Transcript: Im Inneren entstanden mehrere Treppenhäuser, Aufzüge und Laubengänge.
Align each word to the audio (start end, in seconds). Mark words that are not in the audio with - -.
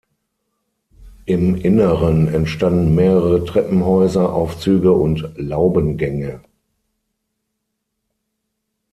Im 1.27 1.53
Inneren 1.55 2.27
entstanden 2.27 2.95
mehrere 2.95 3.45
Treppenhäuser, 3.45 4.33
Aufzüge 4.33 4.93
und 4.93 5.29
Laubengänge. 5.37 6.41